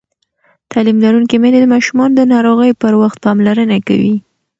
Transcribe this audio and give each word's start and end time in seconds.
تعلیم 0.71 0.97
لرونکې 1.05 1.37
میندې 1.41 1.59
د 1.61 1.67
ماشومانو 1.73 2.13
د 2.17 2.21
ناروغۍ 2.33 2.71
پر 2.81 2.93
وخت 3.01 3.17
پاملرنه 3.25 3.77
کوي. 3.87 4.15